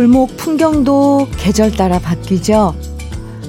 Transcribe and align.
골목 0.00 0.34
풍경도 0.38 1.28
계절 1.36 1.70
따라 1.72 1.98
바뀌죠. 1.98 2.74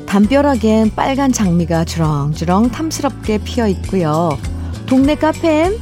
담벼락엔 0.06 0.94
빨간 0.98 1.32
장미가 1.32 1.86
주렁주렁 1.86 2.72
탐스럽게 2.72 3.38
피어 3.38 3.70
있고요. 3.70 4.38
동네 4.86 5.16
카페엔 5.16 5.80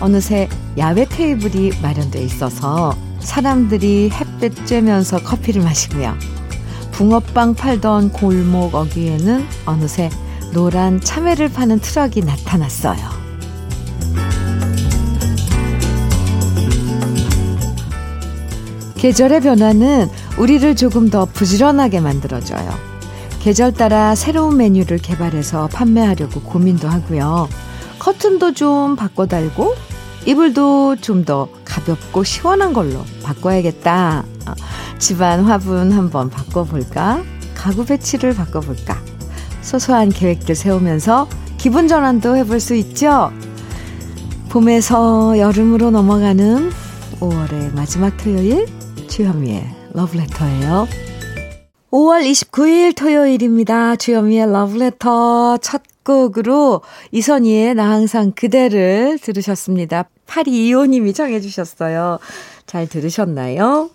어느새 0.00 0.48
야외 0.76 1.04
테이블이 1.04 1.70
마련돼 1.80 2.20
있어서 2.24 2.96
사람들이 3.20 4.10
햇볕 4.10 4.56
쬐면서 4.64 5.22
커피를 5.22 5.62
마시고요. 5.62 6.16
붕어빵 6.90 7.54
팔던 7.54 8.10
골목 8.10 8.74
어귀에는 8.74 9.46
어느새 9.66 10.10
노란 10.52 11.00
참외를 11.00 11.48
파는 11.52 11.78
트럭이 11.78 12.22
나타났어요. 12.22 13.17
계절의 18.98 19.42
변화는 19.42 20.08
우리를 20.38 20.74
조금 20.76 21.08
더 21.08 21.24
부지런하게 21.24 22.00
만들어줘요. 22.00 22.68
계절 23.40 23.72
따라 23.72 24.14
새로운 24.16 24.56
메뉴를 24.56 24.98
개발해서 24.98 25.68
판매하려고 25.68 26.40
고민도 26.40 26.88
하고요. 26.88 27.48
커튼도 28.00 28.52
좀 28.54 28.96
바꿔 28.96 29.26
달고 29.26 29.74
이불도 30.26 30.96
좀 31.00 31.24
더 31.24 31.48
가볍고 31.64 32.24
시원한 32.24 32.72
걸로 32.72 33.04
바꿔야겠다. 33.22 34.24
어, 34.46 34.52
집안 34.98 35.44
화분 35.44 35.92
한번 35.92 36.28
바꿔볼까? 36.28 37.22
가구 37.54 37.84
배치를 37.84 38.34
바꿔볼까? 38.34 38.98
소소한 39.62 40.08
계획들 40.08 40.54
세우면서 40.54 41.28
기분 41.56 41.86
전환도 41.86 42.36
해볼 42.36 42.60
수 42.60 42.74
있죠? 42.74 43.30
봄에서 44.48 45.38
여름으로 45.38 45.90
넘어가는 45.90 46.70
5월의 47.20 47.74
마지막 47.74 48.16
토요일 48.16 48.66
주현미의 49.08 49.64
러브레터예요. 49.94 50.86
5월 51.90 52.30
29일 52.30 52.94
토요일입니다. 52.94 53.96
주현미의 53.96 54.52
러브레터 54.52 55.56
첫 55.58 55.82
곡으로 56.04 56.82
이선희의 57.12 57.74
나 57.74 57.90
항상 57.90 58.32
그대를 58.32 59.18
들으셨습니다. 59.18 60.04
8225님이 60.26 61.14
청해 61.14 61.40
주셨어요. 61.40 62.18
잘 62.66 62.86
들으셨나요? 62.86 63.90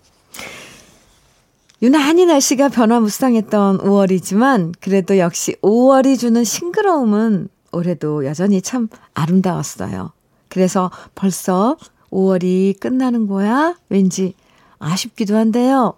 유난히 1.82 2.26
날씨가 2.26 2.68
변화무쌍했던 2.68 3.78
5월이지만 3.78 4.74
그래도 4.80 5.18
역시 5.18 5.54
5월이 5.62 6.18
주는 6.18 6.42
싱그러움은 6.42 7.48
올해도 7.72 8.26
여전히 8.26 8.62
참 8.62 8.88
아름다웠어요. 9.14 10.12
그래서 10.48 10.90
벌써 11.14 11.76
5월이 12.10 12.78
끝나는 12.80 13.26
거야? 13.26 13.76
왠지 13.88 14.34
아쉽기도 14.84 15.36
한데요. 15.36 15.94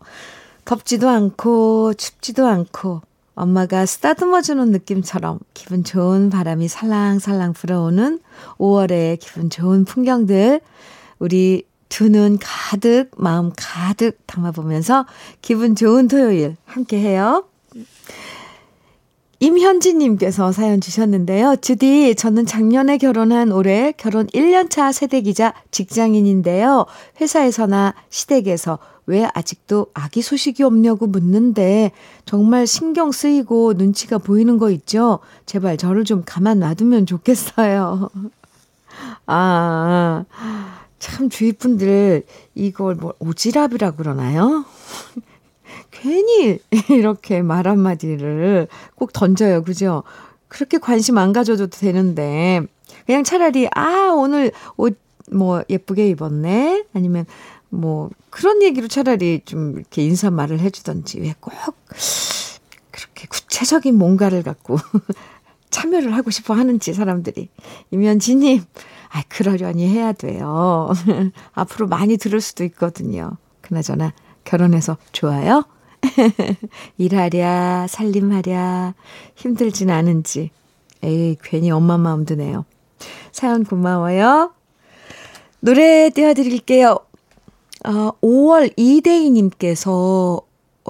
덥지도 0.64 1.08
않고 1.08 1.94
춥지도 1.94 2.46
않고 2.46 3.02
엄마가 3.34 3.84
쓰다듬어주는 3.86 4.70
느낌처럼 4.70 5.38
기분 5.52 5.84
좋은 5.84 6.30
바람이 6.30 6.68
살랑살랑 6.68 7.52
불어오는 7.52 8.20
5월의 8.58 9.18
기분 9.20 9.50
좋은 9.50 9.84
풍경들 9.84 10.60
우리 11.18 11.64
두 11.88 12.08
눈 12.08 12.38
가득 12.40 13.10
마음 13.16 13.52
가득 13.56 14.18
담아보면서 14.26 15.06
기분 15.40 15.76
좋은 15.76 16.08
토요일 16.08 16.56
함께해요. 16.64 17.44
임현지님께서 19.38 20.52
사연 20.52 20.80
주셨는데요. 20.80 21.56
주디, 21.60 22.14
저는 22.14 22.46
작년에 22.46 22.96
결혼한 22.96 23.52
올해 23.52 23.92
결혼 23.92 24.26
1년차 24.28 24.92
세대기자 24.92 25.52
직장인인데요. 25.70 26.86
회사에서나 27.20 27.94
시댁에서 28.08 28.78
왜 29.06 29.28
아직도 29.34 29.88
아기 29.94 30.22
소식이 30.22 30.62
없냐고 30.62 31.06
묻는데 31.06 31.92
정말 32.24 32.66
신경 32.66 33.12
쓰이고 33.12 33.74
눈치가 33.74 34.18
보이는 34.18 34.58
거 34.58 34.70
있죠? 34.70 35.20
제발 35.44 35.76
저를 35.76 36.04
좀 36.04 36.22
가만 36.24 36.58
놔두면 36.60 37.06
좋겠어요. 37.06 38.08
아, 39.26 40.24
참 40.98 41.28
주위 41.28 41.52
분들 41.52 42.24
이걸 42.54 42.94
뭐 42.94 43.12
오지랖이라 43.20 43.96
그러나요? 43.96 44.64
괜히 46.00 46.58
이렇게 46.90 47.42
말 47.42 47.66
한마디를 47.68 48.68
꼭 48.94 49.12
던져요. 49.12 49.62
그죠? 49.62 50.02
그렇게 50.48 50.78
관심 50.78 51.18
안 51.18 51.32
가져도 51.32 51.66
되는데, 51.68 52.60
그냥 53.06 53.24
차라리, 53.24 53.68
아, 53.74 54.12
오늘 54.16 54.52
옷 54.76 54.98
뭐 55.32 55.62
예쁘게 55.68 56.08
입었네? 56.10 56.84
아니면 56.94 57.26
뭐 57.68 58.10
그런 58.30 58.62
얘기로 58.62 58.86
차라리 58.86 59.40
좀 59.44 59.72
이렇게 59.76 60.04
인사말을 60.04 60.60
해주던지 60.60 61.18
왜 61.18 61.34
꼭 61.40 61.52
그렇게 62.92 63.26
구체적인 63.28 63.96
뭔가를 63.98 64.42
갖고 64.44 64.76
참여를 65.70 66.14
하고 66.14 66.30
싶어 66.30 66.54
하는지 66.54 66.94
사람들이. 66.94 67.48
이면지님, 67.90 68.62
아, 69.10 69.22
그러려니 69.28 69.88
해야 69.88 70.12
돼요. 70.12 70.92
앞으로 71.54 71.88
많이 71.88 72.16
들을 72.16 72.40
수도 72.40 72.62
있거든요. 72.64 73.32
그나저나 73.62 74.12
결혼해서 74.44 74.96
좋아요? 75.12 75.64
일하랴, 76.98 77.86
살림하랴, 77.88 78.94
힘들진 79.34 79.90
않은지. 79.90 80.50
에이, 81.02 81.36
괜히 81.42 81.70
엄마 81.70 81.98
마음 81.98 82.24
드네요. 82.24 82.64
사연 83.32 83.64
고마워요. 83.64 84.52
노래 85.60 86.10
띄워드릴게요. 86.10 86.98
어, 87.86 88.10
5월 88.22 88.72
이대희님께서 88.76 90.40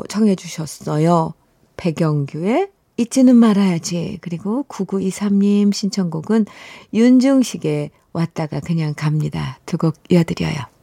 청해주셨어요. 0.08 1.34
백영규의 1.76 2.68
잊지는 2.96 3.36
말아야지. 3.36 4.18
그리고 4.22 4.64
9923님 4.68 5.72
신청곡은 5.74 6.46
윤중식의 6.94 7.90
왔다가 8.12 8.60
그냥 8.60 8.94
갑니다. 8.96 9.58
두 9.66 9.76
곡 9.76 9.94
이어드려요. 10.08 10.75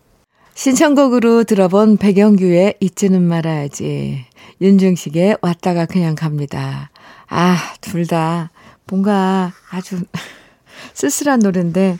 신청곡으로 0.55 1.43
들어본 1.45 1.97
백영규의 1.97 2.75
잊지는 2.79 3.21
말아야지. 3.23 4.25
윤중식의 4.61 5.37
왔다가 5.41 5.85
그냥 5.85 6.15
갑니다. 6.15 6.91
아, 7.27 7.57
둘 7.81 8.05
다 8.05 8.51
뭔가 8.85 9.51
아주 9.71 10.01
쓸쓸한 10.93 11.39
노래인데, 11.39 11.97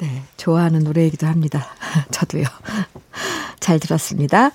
네, 0.00 0.22
좋아하는 0.36 0.84
노래이기도 0.84 1.26
합니다. 1.26 1.68
저도요. 2.10 2.44
잘 3.60 3.80
들었습니다. 3.80 4.50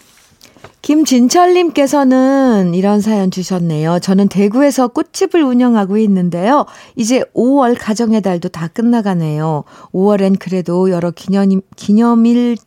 김진철님께서는 0.82 2.74
이런 2.74 3.02
사연 3.02 3.32
주셨네요. 3.32 4.00
저는 4.00 4.28
대구에서 4.28 4.90
꽃집을 4.90 5.42
운영하고 5.42 5.98
있는데요. 5.98 6.66
이제 6.96 7.24
5월 7.34 7.76
가정의 7.80 8.22
달도 8.22 8.50
다 8.50 8.68
끝나가네요. 8.68 9.64
5월엔 9.94 10.38
그래도 10.40 10.92
여러 10.92 11.12
기념, 11.12 11.62
기념일 11.76 12.58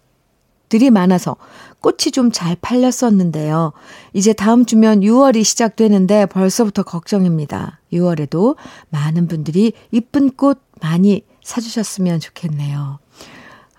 들이 0.69 0.91
많아서 0.91 1.37
꽃이 1.81 2.11
좀 2.13 2.31
잘 2.33 2.57
팔렸었는데요. 2.61 3.73
이제 4.13 4.33
다음 4.33 4.65
주면 4.65 5.01
6월이 5.01 5.45
시작되는데 5.45 6.27
벌써부터 6.27 6.83
걱정입니다. 6.83 7.81
6월에도 7.93 8.57
많은 8.91 9.29
분들이 9.29 9.73
이쁜 9.93 10.31
꽃 10.31 10.61
많이 10.81 11.23
사주셨으면 11.45 12.21
좋겠네요. 12.21 12.99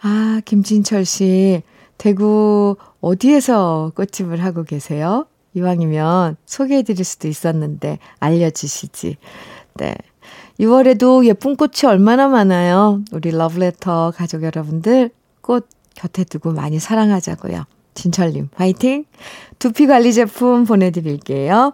아, 0.02 0.42
김진철 0.46 1.06
씨, 1.06 1.62
대구 1.98 2.78
어디에서 3.02 3.92
꽃집을 3.96 4.44
하고 4.44 4.64
계세요? 4.64 5.26
이왕이면 5.54 6.38
소개해 6.46 6.84
드릴 6.84 7.04
수도 7.04 7.28
있었는데 7.28 8.00
알려주시지. 8.20 9.18
네. 9.76 9.96
6월에도 10.60 11.26
예쁜 11.26 11.56
꽃이 11.56 11.86
얼마나 11.86 12.28
많아요. 12.28 13.02
우리 13.12 13.32
러브레터 13.32 14.14
가족 14.16 14.44
여러분들 14.44 15.12
꽃 15.42 15.68
곁에 15.98 16.24
두고 16.24 16.52
많이 16.52 16.80
사랑하자고요. 16.80 17.66
진철님, 17.96 18.50
화이팅! 18.56 19.06
두피 19.58 19.88
관리 19.88 20.14
제품 20.14 20.66
보내드릴게요. 20.66 21.74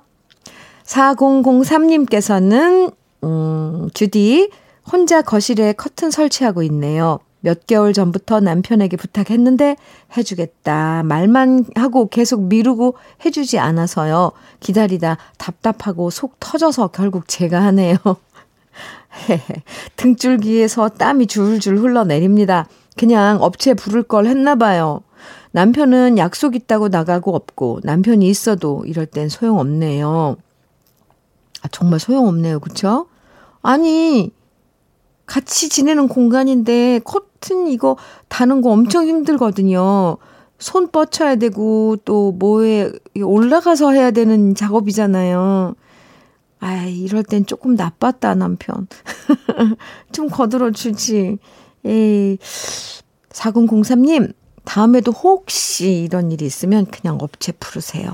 4003님께서는, 0.86 2.94
음, 3.24 3.90
주디, 3.94 4.50
혼자 4.90 5.22
거실에 5.22 5.74
커튼 5.74 6.10
설치하고 6.10 6.64
있네요. 6.64 7.20
몇 7.42 7.68
개월 7.68 7.92
전부터 7.92 8.40
남편에게 8.40 8.96
부탁했는데 8.96 9.76
해주겠다. 10.16 11.04
말만 11.04 11.66
하고 11.76 12.08
계속 12.08 12.44
미루고 12.44 12.96
해주지 13.26 13.60
않아서요. 13.60 14.32
기다리다 14.62 15.18
답답하고 15.38 16.10
속 16.10 16.40
터져서 16.40 16.88
결국 16.88 17.28
제가 17.28 17.62
하네요. 17.64 17.98
등줄기에서 19.98 20.88
땀이 20.90 21.28
줄줄 21.28 21.80
흘러내립니다. 21.80 22.68
그냥 22.98 23.42
업체 23.42 23.74
부를 23.74 24.04
걸 24.04 24.26
했나 24.26 24.56
봐요. 24.56 25.02
남편은 25.52 26.18
약속 26.18 26.56
있다고 26.56 26.90
나가고 26.90 27.36
없고 27.36 27.82
남편이 27.84 28.28
있어도 28.28 28.84
이럴 28.86 29.06
땐 29.06 29.30
소용없네요. 29.30 30.36
아, 31.62 31.68
정말 31.72 32.00
소용없네요. 32.00 32.60
그쵸? 32.60 33.08
아니, 33.62 34.32
같이 35.26 35.70
지내는 35.70 36.08
공간인데 36.08 37.00
커튼 37.06 37.68
이거 37.68 37.98
다는 38.28 38.62
거 38.62 38.72
엄청 38.72 39.08
힘들거든요. 39.08 40.18
손 40.60 40.88
뻗쳐야 40.90 41.36
되고 41.36 41.98
또 42.06 42.32
뭐에 42.34 42.92
올라가서 43.22 43.92
해야 43.92 44.12
되는 44.12 44.56
작업이잖아요. 44.56 45.76
아, 46.60 46.86
이럴 46.86 47.24
땐 47.24 47.46
조금 47.46 47.76
나빴다, 47.76 48.36
남편. 48.36 48.88
좀 50.14 50.30
거들어 50.30 50.72
주지. 50.72 51.38
에이, 51.86 52.38
4003님, 53.30 54.34
다음에도 54.64 55.12
혹시 55.12 56.04
이런 56.04 56.32
일이 56.32 56.46
있으면 56.46 56.86
그냥 56.86 57.18
업체 57.22 57.52
부르세요. 57.52 58.12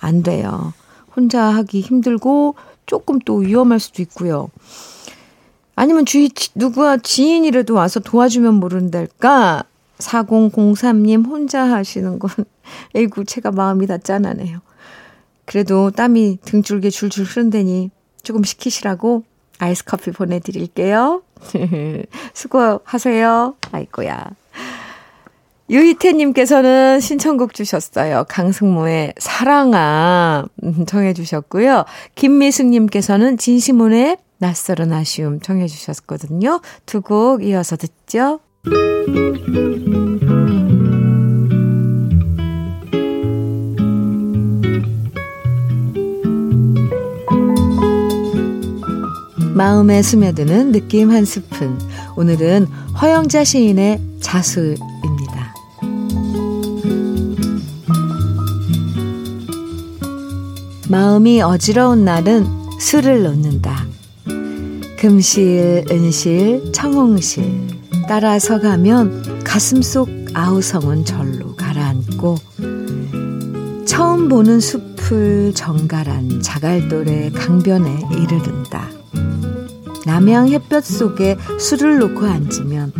안 0.00 0.22
돼요. 0.22 0.72
혼자 1.14 1.42
하기 1.44 1.80
힘들고 1.80 2.56
조금 2.86 3.18
또 3.20 3.36
위험할 3.36 3.78
수도 3.78 4.02
있고요. 4.02 4.50
아니면 5.76 6.06
주위 6.06 6.30
누구와 6.54 6.98
지인이라도 6.98 7.74
와서 7.74 8.00
도와주면 8.00 8.54
모른달까? 8.54 9.64
4003님 9.98 11.26
혼자 11.26 11.62
하시는 11.62 12.18
건, 12.18 12.30
에이구, 12.94 13.24
제가 13.24 13.52
마음이 13.52 13.86
다 13.86 13.98
짠하네요. 13.98 14.60
그래도 15.44 15.90
땀이 15.90 16.38
등줄게 16.44 16.90
줄줄 16.90 17.24
흐른다니 17.24 17.90
조금 18.22 18.42
시키시라고 18.42 19.24
아이스 19.58 19.84
커피 19.84 20.10
보내드릴게요. 20.10 21.22
수고하세요. 22.34 23.54
아이고야. 23.72 24.30
유희태님께서는 25.70 27.00
신청곡 27.00 27.54
주셨어요. 27.54 28.24
강승모의 28.28 29.14
사랑아 29.18 30.44
청해 30.86 31.14
주셨고요. 31.14 31.84
김미숙님께서는 32.16 33.38
진시문의 33.38 34.18
낯설은 34.38 34.92
아쉬움 34.92 35.40
청해 35.40 35.66
주셨거든요. 35.66 36.60
두 36.86 37.00
곡 37.00 37.42
이어서 37.44 37.76
듣죠. 37.76 38.40
마음에 49.54 50.02
스며드는 50.02 50.72
느낌 50.72 51.12
한 51.12 51.24
스푼. 51.24 51.78
오늘은 52.16 52.66
허영자 53.00 53.44
시인의 53.44 54.00
자수입니다. 54.20 55.54
마음이 60.88 61.40
어지러운 61.40 62.04
날은 62.04 62.46
술을 62.80 63.22
놓는다. 63.22 63.86
금실, 64.98 65.84
은실, 65.88 66.72
청홍실 66.72 67.68
따라서 68.08 68.60
가면 68.60 69.44
가슴 69.44 69.82
속 69.82 70.08
아우성은 70.34 71.04
절로 71.04 71.54
가라앉고 71.54 72.38
처음 73.86 74.28
보는 74.28 74.58
숲을 74.58 75.54
정갈한 75.54 76.42
자갈돌의 76.42 77.32
강변에 77.32 78.00
이르른다. 78.10 78.93
남양 80.06 80.48
햇볕 80.48 80.84
속에 80.84 81.36
술을 81.58 81.98
놓고 81.98 82.26
앉으면 82.26 82.92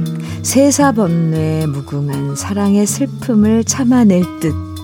세사번뇌 0.43 1.67
무궁한 1.67 2.37
사랑의 2.37 2.87
슬픔을 2.87 3.65
참아낼 3.65 4.23
듯 4.41 4.75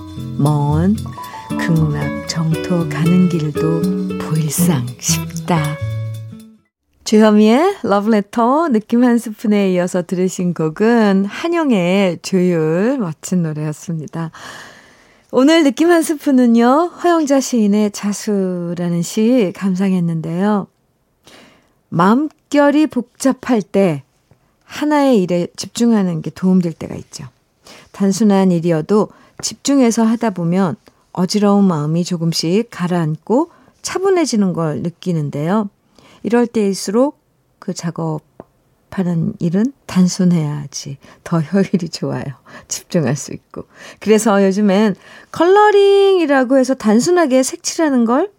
먼 0.41 0.95
극락 1.59 2.27
정토 2.27 2.89
가는 2.89 3.29
길도 3.29 4.17
보일상 4.19 4.85
싶다. 4.99 5.61
주현미의 7.03 7.77
러브레터 7.83 8.69
느낌 8.69 9.03
한 9.03 9.19
스푼에 9.19 9.71
이어서 9.73 10.01
들으신 10.01 10.53
곡은 10.55 11.25
한영의 11.25 12.19
조율 12.23 12.97
멋진 12.99 13.43
노래였습니다. 13.43 14.31
오늘 15.31 15.63
느낌 15.63 15.91
한 15.91 16.01
스푼은요, 16.01 16.91
허영자 17.03 17.39
시인의 17.39 17.91
자수라는 17.91 19.01
시 19.03 19.53
감상했는데요. 19.55 20.70
마음결이 21.91 22.87
복잡할 22.87 23.61
때 23.61 24.03
하나의 24.63 25.21
일에 25.21 25.47
집중하는 25.57 26.21
게 26.21 26.31
도움될 26.31 26.71
때가 26.73 26.95
있죠. 26.95 27.25
단순한 27.91 28.51
일이어도 28.51 29.09
집중해서 29.41 30.03
하다 30.03 30.29
보면 30.29 30.77
어지러운 31.11 31.65
마음이 31.65 32.05
조금씩 32.05 32.69
가라앉고 32.71 33.51
차분해지는 33.81 34.53
걸 34.53 34.81
느끼는데요. 34.81 35.69
이럴 36.23 36.47
때일수록 36.47 37.19
그 37.59 37.73
작업하는 37.73 39.33
일은 39.39 39.73
단순해야지 39.85 40.97
더 41.25 41.41
효율이 41.43 41.89
좋아요. 41.89 42.23
집중할 42.69 43.17
수 43.17 43.33
있고. 43.33 43.65
그래서 43.99 44.41
요즘엔 44.45 44.95
coloring이라고 45.33 46.57
해서 46.57 46.73
단순하게 46.73 47.43
색칠하는 47.43 48.05
걸 48.05 48.31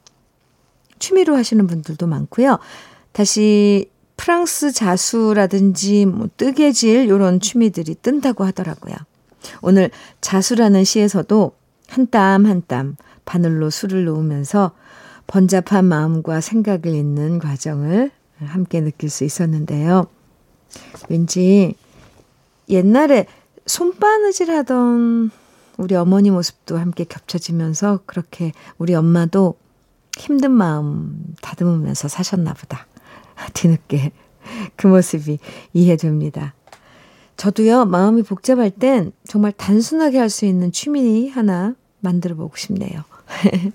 취미로 0.99 1.37
하시는 1.37 1.67
분들도 1.67 2.07
많고요. 2.07 2.59
다시 3.13 3.91
프랑스 4.17 4.73
자수라든지 4.73 6.07
뭐 6.07 6.29
뜨개질 6.37 7.09
요런 7.09 7.41
취미들이 7.41 7.97
뜬다고 7.97 8.45
하더라고요. 8.45 8.95
오늘 9.63 9.91
자수라는 10.21 10.85
시에서도 10.85 11.53
한 11.89 12.07
땀 12.07 12.47
한 12.47 12.63
땀 12.67 12.97
바늘로 13.25 13.71
술을 13.71 14.05
놓으면서 14.05 14.73
번잡한 15.27 15.85
마음과 15.85 16.41
생각을 16.41 16.87
잇는 16.87 17.39
과정을 17.39 18.11
함께 18.39 18.81
느낄 18.81 19.11
수 19.11 19.25
있었는데요. 19.25 20.07
왠지 21.09 21.75
옛날에 22.69 23.27
손바느질 23.67 24.51
하던 24.51 25.31
우리 25.79 25.95
어머니 25.95 26.31
모습도 26.31 26.79
함께 26.79 27.05
겹쳐지면서 27.05 28.01
그렇게 28.07 28.53
우리 28.79 28.95
엄마도 28.95 29.57
힘든 30.17 30.51
마음 30.53 31.35
다듬으면서 31.41 32.09
사셨나 32.09 32.55
보다. 32.55 32.87
뒤늦게 33.55 34.13
그 34.77 34.87
모습이 34.87 35.39
이해됩니다. 35.73 36.55
저도요, 37.37 37.87
마음이 37.87 38.23
복잡할 38.23 38.71
땐 38.71 39.13
정말 39.27 39.53
단순하게 39.53 40.19
할 40.19 40.31
수 40.31 40.45
있는 40.45 40.71
취미 40.73 41.29
하나 41.29 41.75
만들어 42.01 42.35
보고 42.37 42.57
싶네요. 42.57 43.03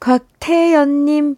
곽태연님, 0.00 1.36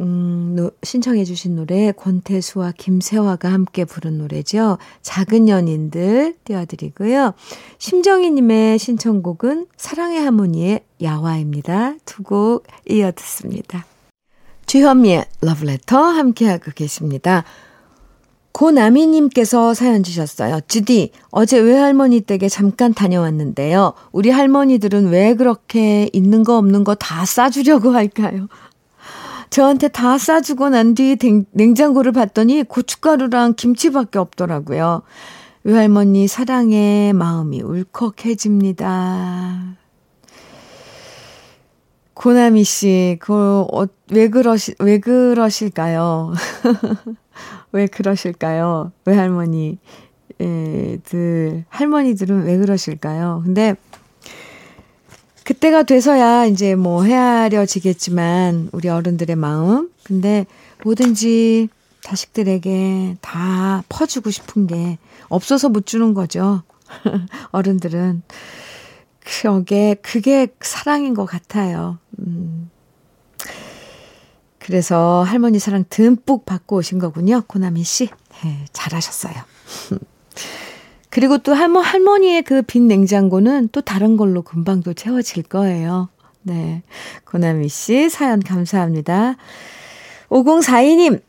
음, 0.00 0.54
노, 0.56 0.70
신청해주신 0.82 1.54
노래, 1.54 1.92
권태수와 1.92 2.72
김세화가 2.76 3.52
함께 3.52 3.84
부른 3.84 4.18
노래죠. 4.18 4.78
작은 5.02 5.48
연인들 5.48 6.36
띄워드리고요. 6.44 7.34
심정희님의 7.78 8.78
신청곡은 8.78 9.66
사랑의 9.76 10.20
하모니의 10.20 10.80
야화입니다. 11.02 11.96
두 12.04 12.22
곡 12.24 12.66
이어 12.88 13.12
듣습니다. 13.12 13.84
주현미의 14.72 15.26
러브레터 15.42 15.98
함께하고 15.98 16.70
계십니다. 16.74 17.44
고나미님께서 18.52 19.74
사연 19.74 20.02
주셨어요. 20.02 20.60
주디, 20.66 21.12
어제 21.30 21.58
외할머니 21.58 22.22
댁에 22.22 22.48
잠깐 22.48 22.94
다녀왔는데요. 22.94 23.92
우리 24.12 24.30
할머니들은 24.30 25.10
왜 25.10 25.34
그렇게 25.34 26.08
있는 26.14 26.42
거 26.42 26.56
없는 26.56 26.84
거 26.84 26.94
다 26.94 27.26
싸주려고 27.26 27.90
할까요? 27.90 28.48
저한테 29.50 29.88
다 29.88 30.16
싸주고 30.16 30.70
난 30.70 30.94
뒤 30.94 31.18
냉장고를 31.50 32.12
봤더니 32.12 32.62
고춧가루랑 32.62 33.56
김치밖에 33.58 34.18
없더라고요. 34.18 35.02
외할머니 35.64 36.26
사랑에 36.28 37.12
마음이 37.12 37.60
울컥해집니다. 37.60 38.92
고나미 42.14 42.64
씨, 42.64 43.16
그, 43.20 43.32
어, 43.72 43.86
왜 44.10 44.28
그러시, 44.28 44.74
왜 44.78 44.98
그러실까요? 44.98 46.32
왜 47.72 47.86
그러실까요? 47.86 48.92
외할머니, 49.04 49.78
들, 50.38 51.64
할머니들은 51.68 52.44
왜 52.44 52.58
그러실까요? 52.58 53.42
근데, 53.44 53.74
그때가 55.44 55.82
돼서야 55.84 56.46
이제 56.46 56.74
뭐 56.74 57.04
헤아려지겠지만, 57.04 58.68
우리 58.72 58.88
어른들의 58.88 59.34
마음. 59.36 59.90
근데 60.04 60.46
뭐든지 60.84 61.68
자식들에게 62.02 63.16
다 63.20 63.82
퍼주고 63.88 64.30
싶은 64.30 64.66
게 64.66 64.98
없어서 65.28 65.68
못 65.68 65.86
주는 65.86 66.14
거죠. 66.14 66.62
어른들은. 67.52 68.22
그게, 69.24 69.94
그게 69.94 70.48
사랑인 70.60 71.14
것 71.14 71.24
같아요. 71.26 71.98
음. 72.18 72.70
그래서 74.58 75.22
할머니 75.26 75.58
사랑 75.58 75.84
듬뿍 75.88 76.44
받고 76.46 76.76
오신 76.76 76.98
거군요. 76.98 77.42
고나미 77.46 77.82
씨. 77.82 78.08
네, 78.44 78.64
잘하셨어요. 78.72 79.34
그리고 81.10 81.38
또 81.38 81.52
할머, 81.52 81.80
할머니의 81.80 82.42
그 82.42 82.62
빈 82.62 82.86
냉장고는 82.88 83.68
또 83.72 83.80
다른 83.80 84.16
걸로 84.16 84.42
금방 84.42 84.82
또 84.82 84.94
채워질 84.94 85.42
거예요. 85.44 86.08
네. 86.42 86.82
고나미 87.26 87.68
씨 87.68 88.08
사연 88.08 88.40
감사합니다. 88.40 89.36
5042님, 90.30 91.20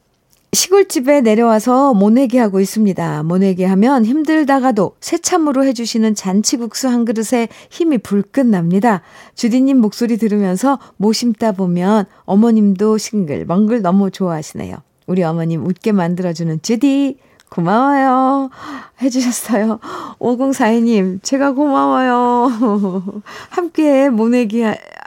시골집에 0.53 1.21
내려와서 1.21 1.95
모내기 1.95 2.37
하고 2.37 2.59
있습니다. 2.59 3.23
모내기 3.23 3.63
하면 3.63 4.05
힘들다가도 4.05 4.95
새참으로 4.99 5.65
해주시는 5.65 6.13
잔치국수 6.13 6.87
한 6.87 7.05
그릇에 7.05 7.47
힘이 7.71 7.97
불끈 7.97 8.51
납니다. 8.51 9.01
주디님 9.33 9.77
목소리 9.77 10.17
들으면서 10.17 10.77
모 10.97 11.11
심다 11.11 11.53
보면 11.53 12.05
어머님도 12.25 12.99
싱글벙글 12.99 13.81
너무 13.81 14.11
좋아하시네요. 14.11 14.77
우리 15.07 15.23
어머님 15.23 15.65
웃게 15.65 15.91
만들어주는 15.91 16.61
주디 16.61 17.17
고마워요. 17.49 18.49
해주셨어요. 19.01 19.79
5042님, 20.19 21.21
제가 21.23 21.51
고마워요. 21.51 23.21
함께 23.49 24.09
모내기 24.09 24.63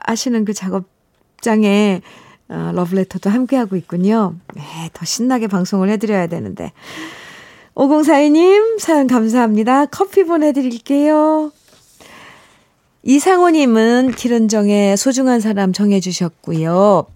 하시는 0.06 0.44
그 0.44 0.52
작업장에 0.52 2.02
어, 2.48 2.70
러브레터도 2.74 3.28
함께하고 3.30 3.76
있군요. 3.76 4.34
네, 4.54 4.62
더 4.92 5.04
신나게 5.04 5.46
방송을 5.48 5.88
해드려야 5.90 6.28
되는데. 6.28 6.72
5042님, 7.74 8.78
사연 8.78 9.06
감사합니다. 9.06 9.86
커피 9.86 10.24
보내드릴게요. 10.24 11.52
이상호님은 13.02 14.12
기른정의 14.12 14.96
소중한 14.96 15.40
사람 15.40 15.72
정해주셨고요. 15.72 17.06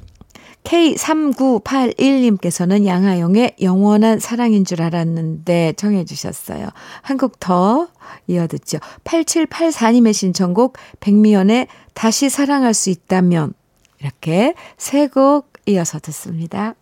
K3981님께서는 0.64 2.84
양하영의 2.86 3.56
영원한 3.62 4.18
사랑인 4.20 4.64
줄 4.64 4.82
알았는데 4.82 5.74
정해주셨어요. 5.76 6.68
한 7.02 7.16
곡 7.16 7.40
더 7.40 7.88
이어듣죠. 8.26 8.78
8784님의 9.04 10.12
신청곡 10.12 10.76
백미연의 11.00 11.66
다시 11.94 12.28
사랑할 12.28 12.74
수 12.74 12.90
있다면 12.90 13.54
이렇게 14.00 14.54
세 14.76 15.08
곡 15.08 15.52
이어서 15.66 15.98
듣습니다. 16.00 16.74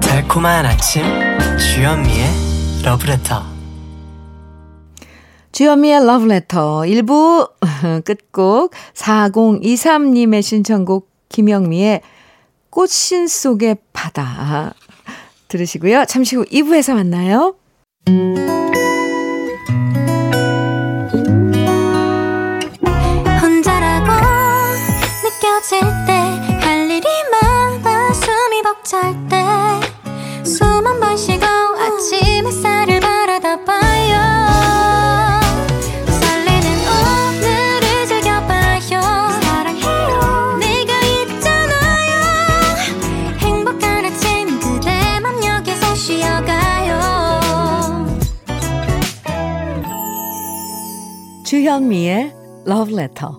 달콤한 0.00 0.66
아침 0.66 1.02
주현미의 1.58 2.26
러브레터 2.84 3.42
주현미의 5.52 6.06
러브레터 6.06 6.80
1부 6.82 7.52
끝곡 8.04 8.72
4023님의 8.94 10.42
신청곡 10.42 11.10
김영미의 11.28 12.02
꽃신 12.70 13.28
속의 13.28 13.76
바다 13.92 14.74
들으시고요. 15.58 16.04
잠시 16.06 16.34
후 16.36 16.44
2부에서 16.46 16.94
만나요. 16.94 17.54
혼자라고 23.40 24.10
느껴질 25.22 25.80
때 26.06 26.24
할 26.60 26.90
일이 26.90 27.06
많아 27.30 28.12
숨이 28.12 28.62
벅찰 28.62 29.12
때 29.28 29.43
주현미의 51.64 52.30
Love 52.66 52.94
Letter. 52.94 53.32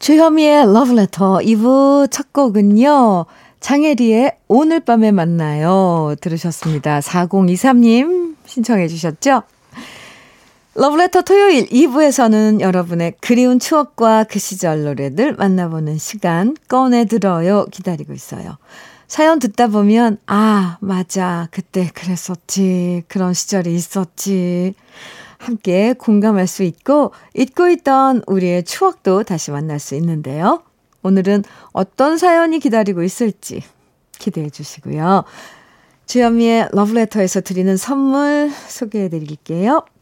주현미의 0.00 0.64
Love 0.64 0.92
Letter 0.92 1.38
2부 1.38 2.10
첫 2.10 2.34
곡은요. 2.34 3.24
장혜리의 3.60 4.36
오늘 4.48 4.80
밤에 4.80 5.12
만나요. 5.12 6.14
들으셨습니다. 6.20 7.00
4023님 7.00 8.36
신청해 8.44 8.88
주셨죠? 8.88 9.44
러브레터 10.80 11.22
토요일 11.22 11.66
2부에서는 11.66 12.60
여러분의 12.60 13.14
그리운 13.20 13.58
추억과 13.58 14.22
그 14.22 14.38
시절 14.38 14.84
노래들 14.84 15.34
만나보는 15.34 15.98
시간 15.98 16.56
꺼내들어요 16.68 17.64
기다리고 17.72 18.12
있어요. 18.12 18.58
사연 19.08 19.40
듣다 19.40 19.66
보면 19.66 20.18
아 20.26 20.78
맞아 20.80 21.48
그때 21.50 21.90
그랬었지 21.92 23.02
그런 23.08 23.34
시절이 23.34 23.74
있었지 23.74 24.74
함께 25.38 25.94
공감할 25.94 26.46
수 26.46 26.62
있고 26.62 27.10
잊고 27.34 27.68
있던 27.70 28.22
우리의 28.28 28.62
추억도 28.62 29.24
다시 29.24 29.50
만날 29.50 29.80
수 29.80 29.96
있는데요. 29.96 30.62
오늘은 31.02 31.42
어떤 31.72 32.18
사연이 32.18 32.60
기다리고 32.60 33.02
있을지 33.02 33.64
기대해 34.20 34.48
주시고요. 34.48 35.24
주현미의 36.06 36.68
러브레터에서 36.70 37.40
드리는 37.40 37.76
선물 37.76 38.52
소개해 38.68 39.08
드릴게요. 39.08 39.84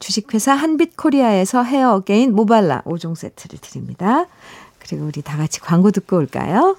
주식회사 0.00 0.54
한빛코리아에서 0.54 1.62
헤어 1.62 1.94
어게인 1.94 2.34
모발라 2.34 2.82
5종 2.82 3.14
세트를 3.14 3.60
드립니다. 3.60 4.26
그리고 4.80 5.06
우리 5.06 5.22
다 5.22 5.36
같이 5.36 5.60
광고 5.60 5.90
듣고 5.90 6.16
올까요? 6.16 6.76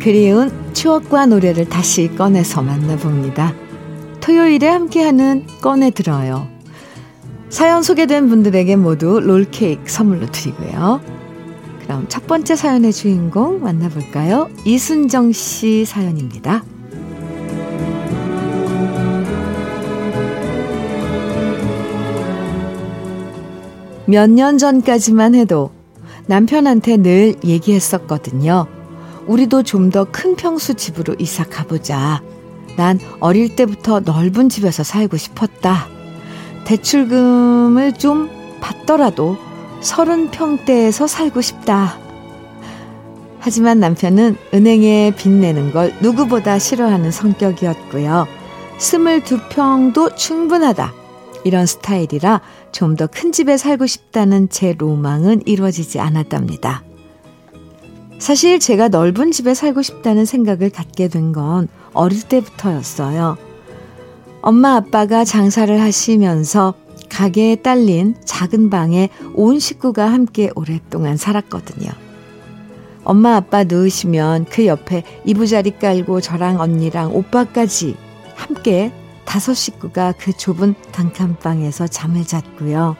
그리운 0.00 0.72
추억과 0.74 1.26
노래를 1.26 1.68
다시 1.68 2.14
꺼내서 2.14 2.62
만나봅니다. 2.62 3.52
토요일에 4.20 4.68
함께하는 4.68 5.46
꺼내 5.60 5.90
들어요. 5.90 6.57
사연 7.50 7.82
소개된 7.82 8.28
분들에게 8.28 8.76
모두 8.76 9.20
롤케이크 9.20 9.90
선물로 9.90 10.26
드리고요. 10.30 11.00
그럼 11.82 12.06
첫 12.08 12.26
번째 12.26 12.54
사연의 12.56 12.92
주인공 12.92 13.62
만나볼까요? 13.62 14.50
이순정 14.64 15.32
씨 15.32 15.84
사연입니다. 15.84 16.62
몇 24.06 24.30
년 24.30 24.56
전까지만 24.58 25.34
해도 25.34 25.70
남편한테 26.26 26.96
늘 26.98 27.34
얘기했었거든요. 27.44 28.66
우리도 29.26 29.62
좀 29.62 29.90
더 29.90 30.04
큰 30.04 30.36
평수 30.36 30.74
집으로 30.74 31.14
이사 31.18 31.44
가보자. 31.44 32.22
난 32.76 32.98
어릴 33.20 33.54
때부터 33.56 34.00
넓은 34.00 34.48
집에서 34.48 34.82
살고 34.82 35.16
싶었다. 35.16 35.88
대출금을 36.68 37.94
좀 37.94 38.28
받더라도 38.60 39.38
서른 39.80 40.30
평대에서 40.30 41.06
살고 41.06 41.40
싶다. 41.40 41.98
하지만 43.40 43.80
남편은 43.80 44.36
은행에 44.52 45.14
빚 45.16 45.30
내는 45.30 45.72
걸 45.72 45.94
누구보다 46.02 46.58
싫어하는 46.58 47.10
성격이었고요. 47.10 48.26
스물두 48.76 49.38
평도 49.48 50.14
충분하다. 50.16 50.92
이런 51.44 51.64
스타일이라 51.64 52.42
좀 52.70 52.96
더 52.96 53.06
큰 53.06 53.32
집에 53.32 53.56
살고 53.56 53.86
싶다는 53.86 54.50
제 54.50 54.74
로망은 54.76 55.44
이루어지지 55.46 56.00
않았답니다. 56.00 56.82
사실 58.18 58.60
제가 58.60 58.88
넓은 58.88 59.30
집에 59.32 59.54
살고 59.54 59.80
싶다는 59.80 60.26
생각을 60.26 60.68
갖게 60.68 61.08
된 61.08 61.32
건 61.32 61.68
어릴 61.94 62.20
때부터였어요. 62.24 63.38
엄마 64.40 64.76
아빠가 64.76 65.24
장사를 65.24 65.80
하시면서 65.80 66.74
가게에 67.08 67.56
딸린 67.56 68.14
작은 68.24 68.70
방에 68.70 69.08
온 69.34 69.58
식구가 69.58 70.12
함께 70.12 70.50
오랫동안 70.54 71.16
살았거든요. 71.16 71.90
엄마 73.04 73.36
아빠 73.36 73.64
누우시면 73.64 74.46
그 74.46 74.66
옆에 74.66 75.02
이부자리 75.24 75.78
깔고 75.78 76.20
저랑 76.20 76.60
언니랑 76.60 77.14
오빠까지 77.14 77.96
함께 78.34 78.92
다섯 79.24 79.54
식구가 79.54 80.14
그 80.18 80.32
좁은 80.32 80.74
단칸방에서 80.92 81.86
잠을 81.88 82.24
잤고요. 82.24 82.96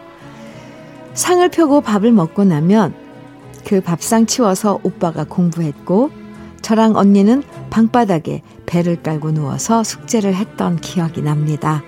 상을 1.15 1.49
펴고 1.49 1.81
밥을 1.81 2.13
먹고 2.13 2.45
나면 2.45 2.95
그 3.65 3.81
밥상 3.81 4.27
치워서 4.27 4.81
오빠가 4.83 5.25
공부했고 5.25 6.11
저랑 6.69 6.97
언니는 6.97 7.45
방바닥에 7.71 8.43
배를 8.67 9.03
깔고 9.03 9.33
누워서 9.33 9.83
숙제를 9.83 10.35
했던 10.35 10.77
기억이 10.77 11.23
납니다. 11.23 11.83